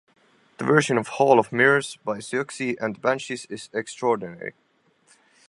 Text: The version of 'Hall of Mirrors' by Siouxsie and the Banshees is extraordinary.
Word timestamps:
The 0.57 0.63
version 0.65 0.97
of 0.97 1.09
'Hall 1.09 1.37
of 1.37 1.51
Mirrors' 1.51 1.99
by 2.03 2.17
Siouxsie 2.17 2.75
and 2.81 2.95
the 2.95 2.99
Banshees 2.99 3.45
is 3.51 3.69
extraordinary. 3.71 4.55